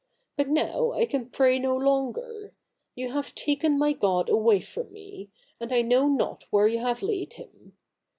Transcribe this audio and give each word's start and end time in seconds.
But 0.35 0.49
now 0.49 0.93
I 0.93 1.05
can 1.05 1.29
pray 1.29 1.59
no 1.59 1.77
longer. 1.77 2.55
You 2.95 3.11
have 3.11 3.35
taken 3.35 3.77
my 3.77 3.93
God 3.93 4.29
avv^ay 4.29 4.63
from 4.63 4.91
me, 4.91 5.29
and 5.59 5.71
I 5.71 5.83
know 5.83 6.07
not 6.07 6.47
where 6.49 6.67
you 6.67 6.79
have 6.79 7.03
laid 7.03 7.33
Him. 7.33 7.77